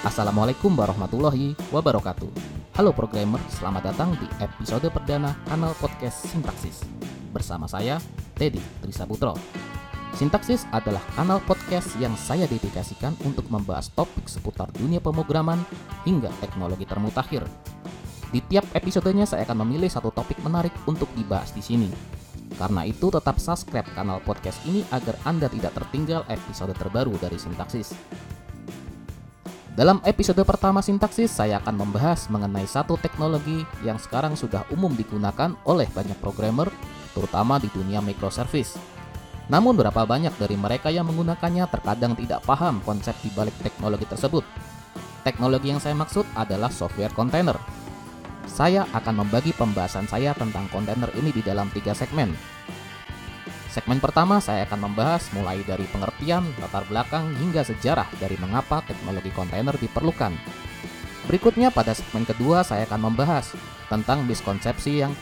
[0.00, 2.32] Assalamualaikum warahmatullahi wabarakatuh.
[2.72, 6.88] Halo programmer, selamat datang di episode perdana kanal podcast Sintaksis.
[7.36, 8.00] Bersama saya,
[8.32, 9.36] Teddy Trisabutro.
[10.16, 15.60] Sintaksis adalah kanal podcast yang saya dedikasikan untuk membahas topik seputar dunia pemrograman
[16.08, 17.44] hingga teknologi termutakhir.
[18.32, 21.92] Di tiap episodenya saya akan memilih satu topik menarik untuk dibahas di sini.
[22.56, 27.92] Karena itu tetap subscribe kanal podcast ini agar Anda tidak tertinggal episode terbaru dari Sintaksis.
[29.80, 35.56] Dalam episode pertama sintaksis, saya akan membahas mengenai satu teknologi yang sekarang sudah umum digunakan
[35.64, 36.68] oleh banyak programmer,
[37.16, 38.76] terutama di dunia microservice.
[39.48, 44.44] Namun berapa banyak dari mereka yang menggunakannya terkadang tidak paham konsep di balik teknologi tersebut.
[45.24, 47.56] Teknologi yang saya maksud adalah software container.
[48.44, 52.36] Saya akan membagi pembahasan saya tentang kontainer ini di dalam tiga segmen,
[53.70, 59.30] Segmen pertama saya akan membahas mulai dari pengertian, latar belakang, hingga sejarah dari mengapa teknologi
[59.30, 60.34] kontainer diperlukan.
[61.30, 63.54] Berikutnya pada segmen kedua saya akan membahas
[63.86, 65.14] tentang miskonsepsi yang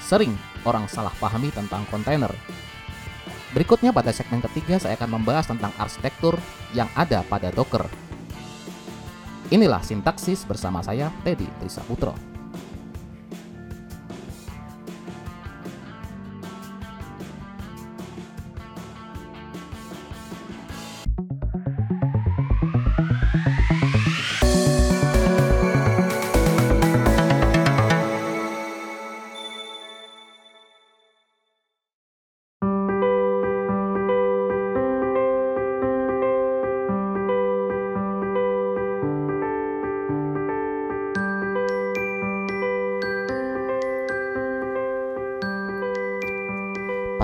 [0.00, 0.32] sering
[0.64, 2.32] orang salah pahami tentang kontainer.
[3.52, 6.40] Berikutnya pada segmen ketiga saya akan membahas tentang arsitektur
[6.72, 7.84] yang ada pada Docker.
[9.52, 12.29] Inilah sintaksis bersama saya Teddy Trisaputro.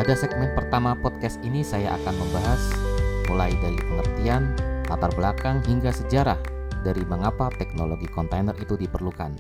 [0.07, 2.63] Pada segmen pertama podcast ini saya akan membahas
[3.27, 4.55] mulai dari pengertian,
[4.87, 6.39] latar belakang hingga sejarah
[6.87, 9.35] dari mengapa teknologi kontainer itu diperlukan.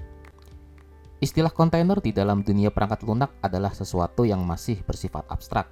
[1.23, 5.71] Istilah kontainer di dalam dunia perangkat lunak adalah sesuatu yang masih bersifat abstrak.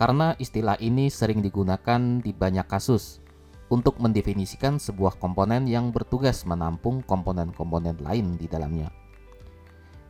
[0.00, 3.20] Karena istilah ini sering digunakan di banyak kasus
[3.68, 8.88] untuk mendefinisikan sebuah komponen yang bertugas menampung komponen-komponen lain di dalamnya.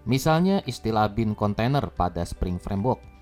[0.07, 3.18] Misalnya istilah bin container pada Spring Framework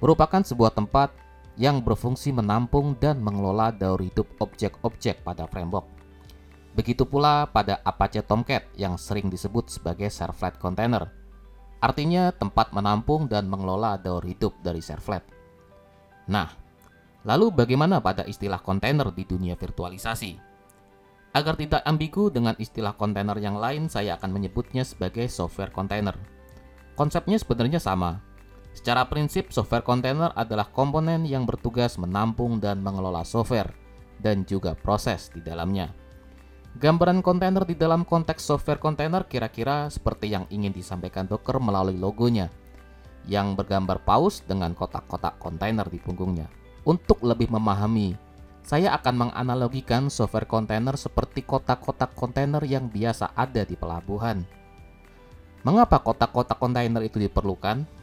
[0.00, 1.12] merupakan sebuah tempat
[1.56, 5.88] yang berfungsi menampung dan mengelola daur hidup objek-objek pada framework.
[6.76, 11.08] Begitu pula pada Apache Tomcat yang sering disebut sebagai servlet container.
[11.80, 15.24] Artinya tempat menampung dan mengelola daur hidup dari servlet.
[16.28, 16.52] Nah,
[17.24, 20.36] lalu bagaimana pada istilah kontainer di dunia virtualisasi?
[21.32, 26.16] Agar tidak ambigu dengan istilah kontainer yang lain, saya akan menyebutnya sebagai software container.
[26.96, 28.24] Konsepnya sebenarnya sama,
[28.76, 33.72] Secara prinsip, software container adalah komponen yang bertugas menampung dan mengelola software
[34.20, 35.96] dan juga proses di dalamnya.
[36.76, 42.52] Gambaran kontainer di dalam konteks software container kira-kira seperti yang ingin disampaikan Docker melalui logonya,
[43.24, 46.52] yang bergambar paus dengan kotak-kotak kontainer di punggungnya.
[46.84, 48.12] Untuk lebih memahami,
[48.60, 54.44] saya akan menganalogikan software container seperti kotak-kotak kontainer yang biasa ada di pelabuhan.
[55.64, 57.95] Mengapa kotak-kotak kontainer itu diperlukan?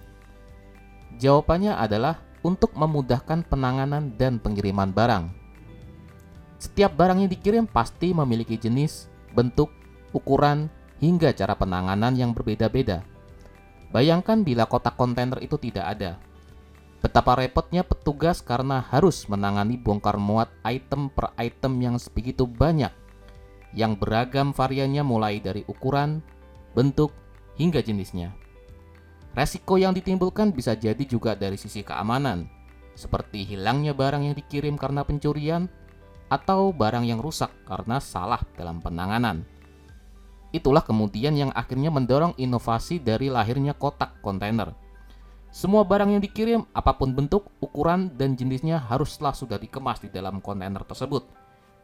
[1.21, 5.31] Jawabannya adalah untuk memudahkan penanganan dan pengiriman barang.
[6.59, 9.71] Setiap barang yang dikirim pasti memiliki jenis, bentuk,
[10.15, 10.71] ukuran,
[11.03, 13.03] hingga cara penanganan yang berbeda-beda.
[13.91, 16.11] Bayangkan bila kotak kontainer itu tidak ada.
[17.03, 22.95] Betapa repotnya petugas karena harus menangani bongkar muat item per item yang sebegitu banyak,
[23.75, 26.23] yang beragam variannya mulai dari ukuran,
[26.71, 27.11] bentuk,
[27.59, 28.31] hingga jenisnya.
[29.33, 32.45] Resiko yang ditimbulkan bisa jadi juga dari sisi keamanan,
[32.93, 35.65] seperti hilangnya barang yang dikirim karena pencurian
[36.29, 39.41] atau barang yang rusak karena salah dalam penanganan.
[40.53, 44.69] Itulah kemudian yang akhirnya mendorong inovasi dari lahirnya kotak kontainer.
[45.49, 50.41] Semua barang yang dikirim, apa pun bentuk, ukuran, dan jenisnya haruslah sudah dikemas di dalam
[50.41, 51.25] kontainer tersebut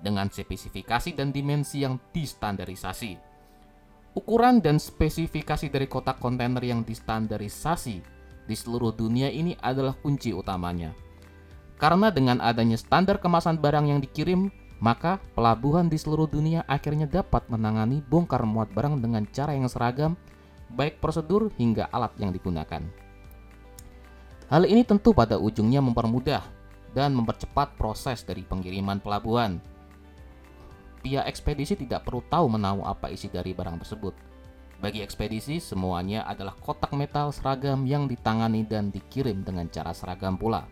[0.02, 3.29] dengan spesifikasi dan dimensi yang distandarisasi.
[4.20, 8.04] Ukuran dan spesifikasi dari kotak kontainer yang distandarisasi
[8.44, 10.92] di seluruh dunia ini adalah kunci utamanya.
[11.80, 14.52] Karena dengan adanya standar kemasan barang yang dikirim,
[14.84, 20.20] maka pelabuhan di seluruh dunia akhirnya dapat menangani bongkar muat barang dengan cara yang seragam,
[20.76, 22.84] baik prosedur hingga alat yang digunakan.
[24.52, 26.44] Hal ini tentu pada ujungnya mempermudah
[26.92, 29.64] dan mempercepat proses dari pengiriman pelabuhan,
[31.00, 34.14] pihak ekspedisi tidak perlu tahu menahu apa isi dari barang tersebut.
[34.80, 40.64] Bagi ekspedisi, semuanya adalah kotak metal seragam yang ditangani dan dikirim dengan cara seragam pula.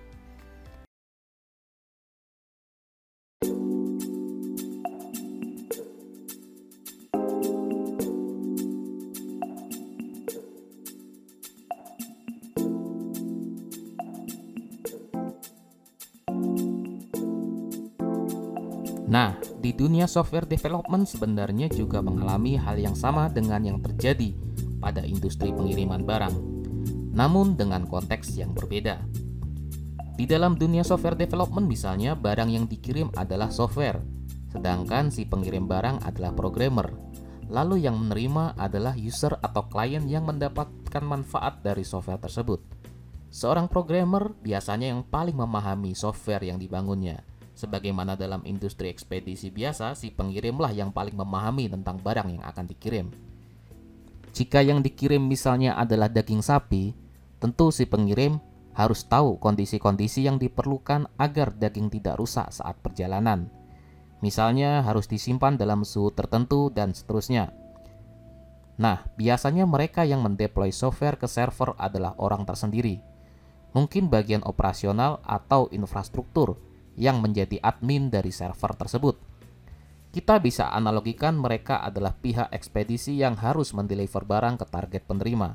[19.68, 24.32] Di dunia software development sebenarnya juga mengalami hal yang sama dengan yang terjadi
[24.80, 26.36] pada industri pengiriman barang,
[27.12, 29.04] namun dengan konteks yang berbeda.
[30.16, 34.00] Di dalam dunia software development misalnya, barang yang dikirim adalah software,
[34.56, 36.88] sedangkan si pengirim barang adalah programmer.
[37.52, 42.64] Lalu yang menerima adalah user atau klien yang mendapatkan manfaat dari software tersebut.
[43.36, 47.20] Seorang programmer biasanya yang paling memahami software yang dibangunnya
[47.58, 53.10] Sebagaimana dalam industri ekspedisi biasa, si pengirimlah yang paling memahami tentang barang yang akan dikirim.
[54.30, 56.94] Jika yang dikirim misalnya adalah daging sapi,
[57.42, 58.38] tentu si pengirim
[58.78, 63.50] harus tahu kondisi-kondisi yang diperlukan agar daging tidak rusak saat perjalanan.
[64.22, 67.50] Misalnya harus disimpan dalam suhu tertentu dan seterusnya.
[68.78, 73.02] Nah, biasanya mereka yang mendeploy software ke server adalah orang tersendiri.
[73.74, 76.67] Mungkin bagian operasional atau infrastruktur
[76.98, 79.16] yang menjadi admin dari server tersebut.
[80.12, 85.54] Kita bisa analogikan mereka adalah pihak ekspedisi yang harus mendeliver barang ke target penerima.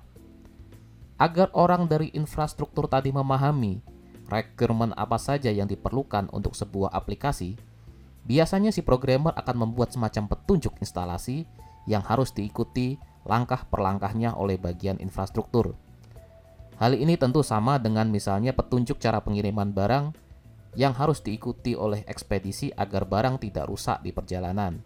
[1.18, 3.82] Agar orang dari infrastruktur tadi memahami
[4.30, 7.58] requirement apa saja yang diperlukan untuk sebuah aplikasi,
[8.24, 11.44] biasanya si programmer akan membuat semacam petunjuk instalasi
[11.90, 12.96] yang harus diikuti
[13.26, 15.74] langkah per langkahnya oleh bagian infrastruktur.
[16.78, 20.14] Hal ini tentu sama dengan misalnya petunjuk cara pengiriman barang
[20.72, 24.80] yang harus diikuti oleh ekspedisi agar barang tidak rusak di perjalanan.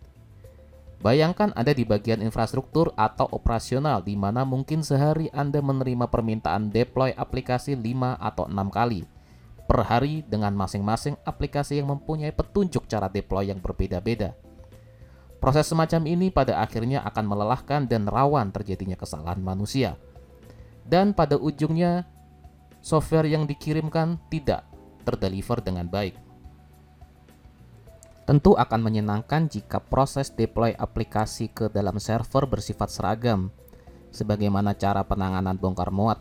[0.96, 7.12] Bayangkan Anda di bagian infrastruktur atau operasional di mana mungkin sehari Anda menerima permintaan deploy
[7.12, 9.04] aplikasi 5 atau 6 kali
[9.66, 14.38] per hari dengan masing-masing aplikasi yang mempunyai petunjuk cara deploy yang berbeda-beda.
[15.36, 20.00] Proses semacam ini pada akhirnya akan melelahkan dan rawan terjadinya kesalahan manusia.
[20.86, 22.06] Dan pada ujungnya,
[22.80, 24.64] software yang dikirimkan tidak
[25.06, 26.18] terdeliver dengan baik.
[28.26, 33.54] Tentu akan menyenangkan jika proses deploy aplikasi ke dalam server bersifat seragam,
[34.10, 36.18] sebagaimana cara penanganan bongkar muat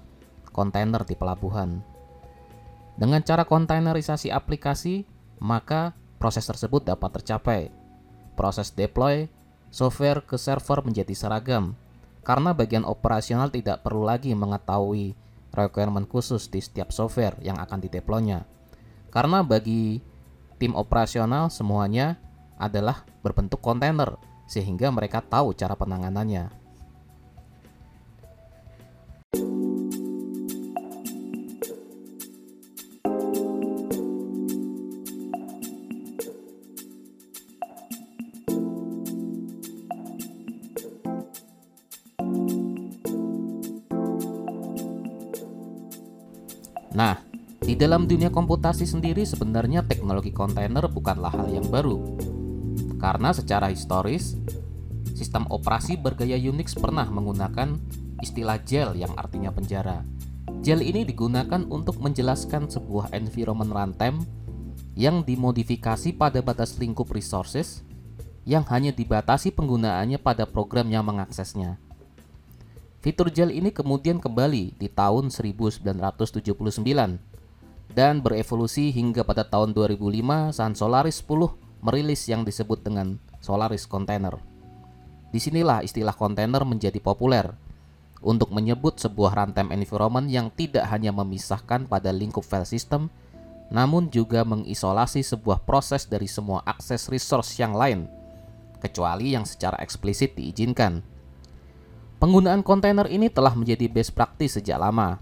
[0.53, 1.81] kontainer di pelabuhan.
[2.95, 5.03] Dengan cara kontainerisasi aplikasi,
[5.41, 7.61] maka proses tersebut dapat tercapai.
[8.39, 9.27] Proses deploy
[9.67, 11.75] software ke server menjadi seragam,
[12.23, 15.11] karena bagian operasional tidak perlu lagi mengetahui
[15.51, 18.47] requirement khusus di setiap software yang akan dideploynya.
[19.15, 20.03] Karena bagi
[20.59, 22.19] tim operasional semuanya
[22.59, 26.51] adalah berbentuk kontainer sehingga mereka tahu cara penanganannya.
[46.95, 47.34] Nah,
[47.65, 51.97] di dalam dunia komputasi sendiri sebenarnya teknologi kontainer bukanlah hal yang baru.
[53.01, 54.37] Karena secara historis,
[55.17, 57.73] sistem operasi bergaya Unix pernah menggunakan
[58.21, 60.05] istilah jail yang artinya penjara.
[60.61, 64.21] Jail ini digunakan untuk menjelaskan sebuah environment runtime
[64.93, 67.81] yang dimodifikasi pada batas lingkup resources
[68.45, 71.81] yang hanya dibatasi penggunaannya pada program yang mengaksesnya.
[73.01, 77.33] Fitur jail ini kemudian kembali di tahun 1979
[77.95, 84.35] dan berevolusi hingga pada tahun 2005 saat Solaris 10 merilis yang disebut dengan Solaris Container.
[85.31, 87.55] Di sinilah istilah kontainer menjadi populer
[88.19, 93.07] untuk menyebut sebuah runtime environment yang tidak hanya memisahkan pada lingkup file system,
[93.71, 98.11] namun juga mengisolasi sebuah proses dari semua akses resource yang lain,
[98.83, 100.99] kecuali yang secara eksplisit diizinkan.
[102.15, 105.21] Penggunaan kontainer ini telah menjadi best practice sejak lama,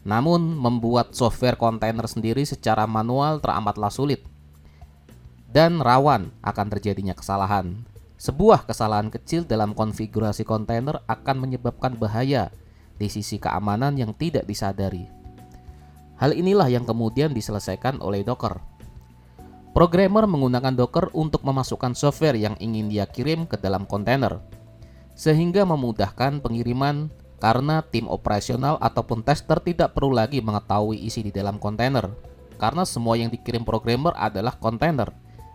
[0.00, 4.24] namun, membuat software kontainer sendiri secara manual teramatlah sulit
[5.50, 7.82] dan rawan akan terjadinya kesalahan.
[8.20, 12.52] Sebuah kesalahan kecil dalam konfigurasi kontainer akan menyebabkan bahaya
[13.00, 15.08] di sisi keamanan yang tidak disadari.
[16.20, 18.60] Hal inilah yang kemudian diselesaikan oleh Docker.
[19.72, 24.36] Programmer menggunakan Docker untuk memasukkan software yang ingin dia kirim ke dalam kontainer,
[25.16, 27.08] sehingga memudahkan pengiriman
[27.40, 32.06] karena tim operasional ataupun tester tidak perlu lagi mengetahui isi di dalam kontainer
[32.60, 35.08] karena semua yang dikirim programmer adalah kontainer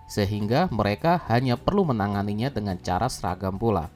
[0.09, 3.89] sehingga mereka hanya perlu menanganinya dengan cara seragam pula.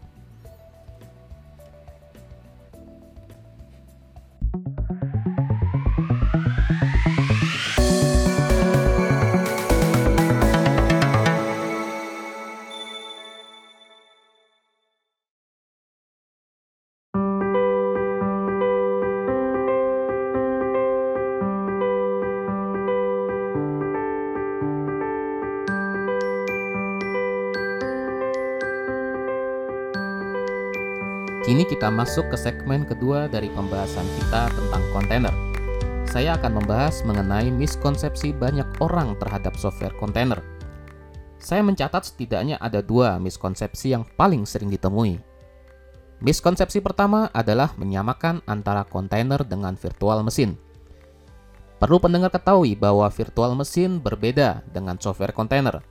[31.50, 35.34] Kini kita masuk ke segmen kedua dari pembahasan kita tentang kontainer.
[36.06, 40.38] Saya akan membahas mengenai miskonsepsi banyak orang terhadap software kontainer.
[41.42, 45.18] Saya mencatat setidaknya ada dua miskonsepsi yang paling sering ditemui.
[46.22, 50.54] Miskonsepsi pertama adalah menyamakan antara kontainer dengan virtual mesin.
[51.82, 55.82] Perlu pendengar ketahui bahwa virtual mesin berbeda dengan software kontainer.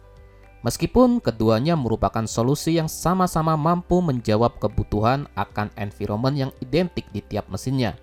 [0.66, 7.46] Meskipun keduanya merupakan solusi yang sama-sama mampu menjawab kebutuhan akan environment yang identik di tiap
[7.46, 7.94] mesinnya.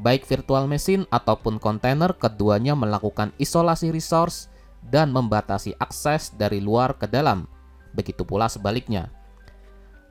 [0.00, 4.48] Baik virtual mesin ataupun kontainer, keduanya melakukan isolasi resource
[4.88, 7.44] dan membatasi akses dari luar ke dalam.
[7.92, 9.12] Begitu pula sebaliknya.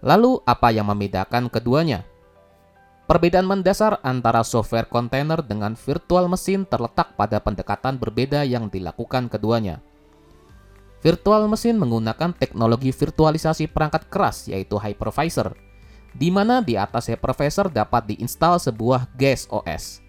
[0.06, 2.06] Lalu, apa yang membedakan keduanya?
[3.08, 9.80] Perbedaan mendasar antara software kontainer dengan virtual mesin terletak pada pendekatan berbeda yang dilakukan keduanya.
[11.08, 15.56] Virtual mesin menggunakan teknologi virtualisasi perangkat keras yaitu hypervisor,
[16.12, 20.04] di mana di atas hypervisor dapat diinstal sebuah GUIS OS.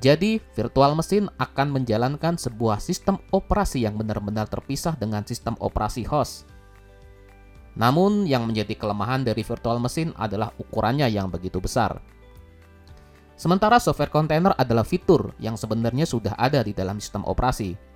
[0.00, 6.48] Jadi, virtual mesin akan menjalankan sebuah sistem operasi yang benar-benar terpisah dengan sistem operasi host.
[7.76, 12.00] Namun, yang menjadi kelemahan dari virtual mesin adalah ukurannya yang begitu besar.
[13.36, 17.89] Sementara software container adalah fitur yang sebenarnya sudah ada di dalam sistem operasi,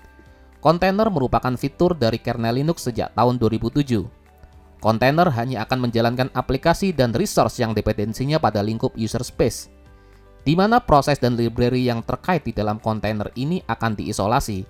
[0.64, 4.00] Kontainer merupakan fitur dari kernel Linux sejak tahun 2007.
[4.80, 9.68] Kontainer hanya akan menjalankan aplikasi dan resource yang dependensinya pada lingkup user space,
[10.40, 14.64] di mana proses dan library yang terkait di dalam kontainer ini akan diisolasi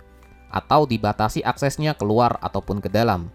[0.51, 3.31] atau dibatasi aksesnya keluar ataupun ke dalam.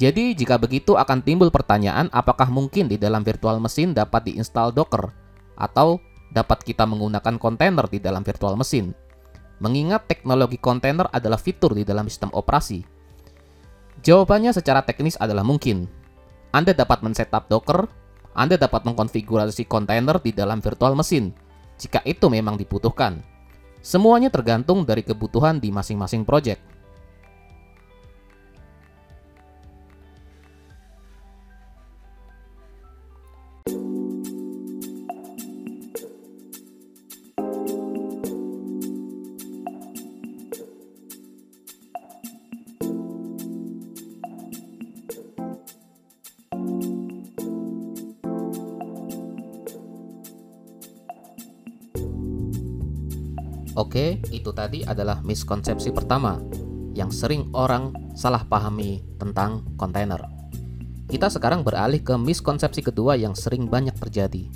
[0.00, 5.12] Jadi, jika begitu akan timbul pertanyaan apakah mungkin di dalam virtual mesin dapat diinstal Docker
[5.60, 6.00] atau
[6.32, 8.96] dapat kita menggunakan kontainer di dalam virtual mesin
[9.58, 12.82] mengingat teknologi kontainer adalah fitur di dalam sistem operasi?
[14.02, 15.90] Jawabannya secara teknis adalah mungkin.
[16.54, 17.90] Anda dapat men-setup Docker,
[18.38, 21.34] Anda dapat mengkonfigurasi kontainer di dalam virtual mesin,
[21.76, 23.20] jika itu memang dibutuhkan.
[23.82, 26.77] Semuanya tergantung dari kebutuhan di masing-masing project.
[54.58, 56.42] Tadi adalah miskonsepsi pertama
[56.98, 60.18] yang sering orang salah pahami tentang kontainer.
[61.06, 64.50] Kita sekarang beralih ke miskonsepsi kedua yang sering banyak terjadi.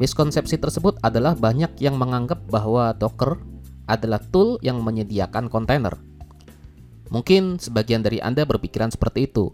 [0.00, 3.36] Miskonsepsi tersebut adalah banyak yang menganggap bahwa Docker
[3.84, 5.92] adalah tool yang menyediakan kontainer.
[7.12, 9.52] Mungkin sebagian dari Anda berpikiran seperti itu,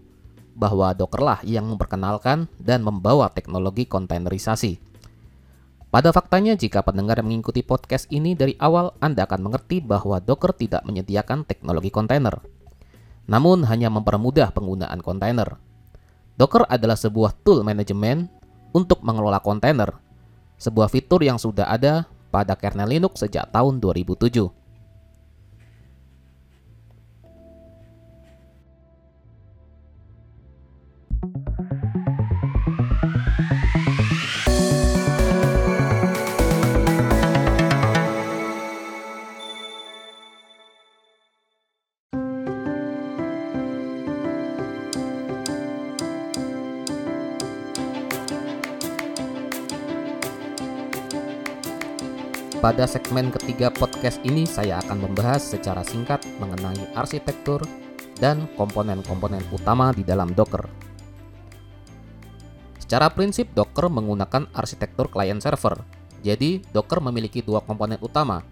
[0.55, 4.88] bahwa Docker lah yang memperkenalkan dan membawa teknologi kontainerisasi.
[5.89, 10.85] Pada faktanya, jika pendengar mengikuti podcast ini dari awal, Anda akan mengerti bahwa Docker tidak
[10.85, 12.45] menyediakan teknologi kontainer,
[13.25, 15.57] namun hanya mempermudah penggunaan kontainer.
[16.37, 18.29] Docker adalah sebuah tool manajemen
[18.77, 19.97] untuk mengelola kontainer,
[20.61, 24.68] sebuah fitur yang sudah ada pada kernel Linux sejak tahun 2007.
[52.59, 57.63] Pada segmen ketiga podcast ini saya akan membahas secara singkat mengenai arsitektur
[58.19, 60.67] dan komponen-komponen utama di dalam Docker.
[62.83, 65.79] Secara prinsip Docker menggunakan arsitektur client server.
[66.27, 68.43] Jadi Docker memiliki dua komponen utama.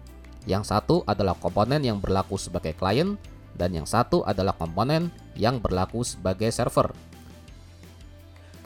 [0.47, 3.19] Yang satu adalah komponen yang berlaku sebagai client
[3.59, 6.95] dan yang satu adalah komponen yang berlaku sebagai server.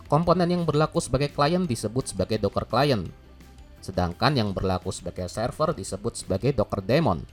[0.06, 3.31] Komponen yang berlaku sebagai client disebut sebagai Docker client
[3.82, 7.26] sedangkan yang berlaku sebagai server disebut sebagai Docker daemon.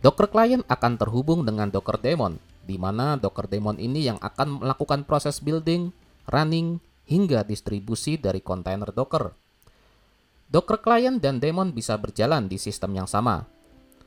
[0.00, 5.02] Docker client akan terhubung dengan Docker daemon, di mana Docker daemon ini yang akan melakukan
[5.02, 5.90] proses building,
[6.30, 9.34] running, hingga distribusi dari kontainer Docker.
[10.46, 13.46] Docker client dan daemon bisa berjalan di sistem yang sama,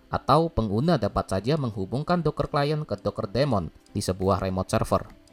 [0.07, 5.28] atau pengguna dapat saja menghubungkan Docker client ke Docker daemon di sebuah remote server.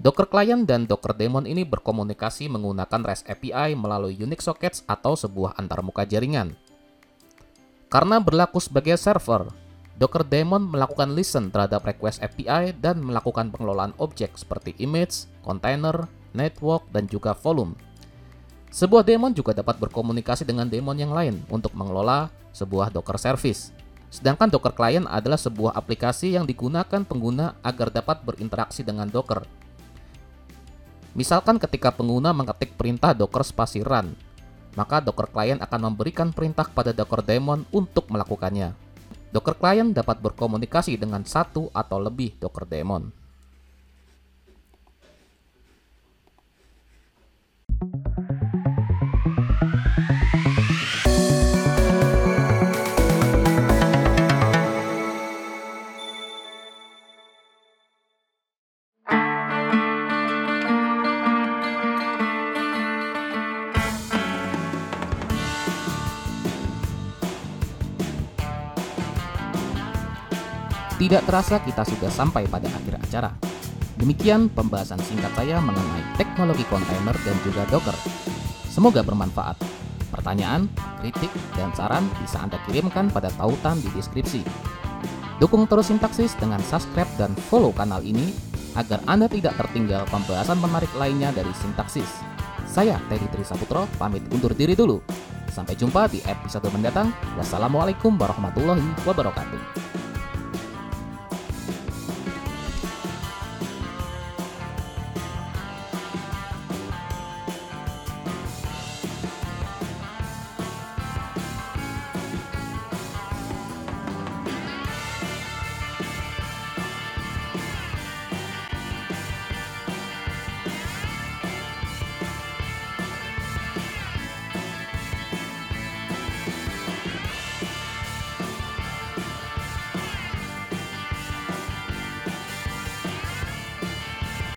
[0.00, 5.60] Docker Client dan Docker Daemon ini berkomunikasi menggunakan REST API melalui Unix sockets atau sebuah
[5.60, 6.56] antarmuka jaringan.
[7.92, 9.52] Karena berlaku sebagai server,
[10.00, 16.88] Docker Daemon melakukan listen terhadap request API dan melakukan pengelolaan objek seperti image, container, network,
[16.96, 17.76] dan juga volume.
[18.72, 23.74] Sebuah daemon juga dapat berkomunikasi dengan daemon yang lain untuk mengelola sebuah Docker service.
[24.08, 29.59] Sedangkan Docker Client adalah sebuah aplikasi yang digunakan pengguna agar dapat berinteraksi dengan Docker.
[31.18, 34.14] Misalkan ketika pengguna mengetik perintah Docker spasi run,
[34.78, 38.70] maka Docker Client akan memberikan perintah pada Docker daemon untuk melakukannya.
[39.34, 43.10] Docker Client dapat berkomunikasi dengan satu atau lebih Docker daemon.
[71.00, 73.32] Tidak terasa kita sudah sampai pada akhir acara.
[73.96, 77.96] Demikian pembahasan singkat saya mengenai teknologi kontainer dan juga Docker.
[78.68, 79.56] Semoga bermanfaat.
[80.12, 80.68] Pertanyaan,
[81.00, 84.44] kritik, dan saran bisa Anda kirimkan pada tautan di deskripsi.
[85.40, 88.36] Dukung terus Sintaksis dengan subscribe dan follow kanal ini
[88.76, 92.12] agar Anda tidak tertinggal pembahasan menarik lainnya dari Sintaksis.
[92.68, 95.00] Saya Teddy Trisaputro pamit undur diri dulu.
[95.48, 97.08] Sampai jumpa di episode mendatang.
[97.40, 100.09] Wassalamualaikum warahmatullahi wabarakatuh.